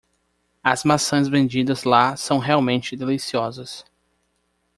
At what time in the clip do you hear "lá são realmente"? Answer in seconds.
1.83-2.97